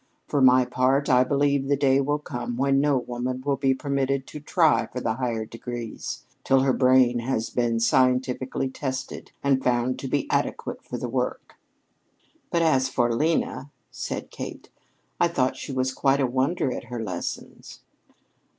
For 0.27 0.41
my 0.41 0.65
part, 0.65 1.11
I 1.11 1.23
believe 1.23 1.67
the 1.67 1.75
day 1.77 2.01
will 2.01 2.17
come 2.17 2.57
when 2.57 2.81
no 2.81 2.97
woman 2.97 3.43
will 3.45 3.55
be 3.55 3.75
permitted 3.75 4.25
to 4.29 4.39
try 4.39 4.87
for 4.87 4.99
the 4.99 5.13
higher 5.13 5.45
degrees 5.45 6.25
till 6.43 6.61
her 6.61 6.73
brain 6.73 7.19
has 7.19 7.51
been 7.51 7.79
scientifically 7.79 8.67
tested 8.67 9.31
and 9.43 9.63
found 9.63 9.99
to 9.99 10.07
be 10.07 10.27
adequate 10.31 10.83
for 10.83 10.97
the 10.97 11.07
work." 11.07 11.53
"But 12.49 12.63
as 12.63 12.89
for 12.89 13.13
Lena," 13.13 13.69
said 13.91 14.31
Kate, 14.31 14.71
"I 15.19 15.27
thought 15.27 15.55
she 15.55 15.71
was 15.71 15.93
quite 15.93 16.19
a 16.19 16.25
wonder 16.25 16.73
at 16.73 16.85
her 16.85 17.03
lessons." 17.03 17.81